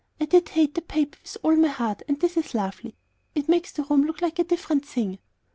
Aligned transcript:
I 0.19 0.25
did 0.25 0.49
hate 0.49 0.73
that 0.73 0.87
paper 0.87 1.19
with 1.21 1.37
all 1.43 1.55
my 1.55 1.67
heart, 1.67 2.01
and 2.07 2.19
this 2.19 2.35
is 2.35 2.55
lovely. 2.55 2.95
It 3.35 3.47
makes 3.47 3.71
the 3.71 3.83
room 3.83 4.05
look 4.05 4.19
like 4.23 4.39
a 4.39 4.43
different 4.43 4.83
thing." 4.87 5.19